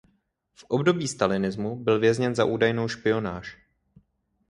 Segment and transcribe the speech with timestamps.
[0.53, 3.57] V období stalinismu byl vězněn za údajnou špionáž.